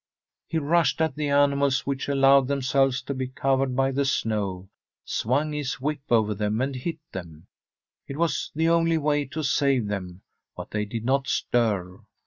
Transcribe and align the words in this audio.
He 0.47 0.57
rushed 0.57 0.99
at 0.99 1.13
the 1.13 1.29
animals, 1.29 1.81
which 1.85 2.09
allowed 2.09 2.47
themselves 2.47 3.03
to 3.03 3.13
be 3.13 3.27
covered 3.27 3.75
by 3.75 3.91
the 3.91 4.03
snow, 4.03 4.67
swung 5.05 5.53
his 5.53 5.79
whip 5.79 6.01
over 6.09 6.33
them, 6.33 6.59
and 6.59 6.73
hit 6.75 6.97
them. 7.11 7.45
It 8.07 8.17
was 8.17 8.51
the 8.55 8.67
only 8.67 8.97
way 8.97 9.25
to 9.25 9.43
save 9.43 9.85
them, 9.89 10.23
but 10.57 10.71
they 10.71 10.85
did 10.85 11.05
not 11.05 11.27
stir. 11.27 11.99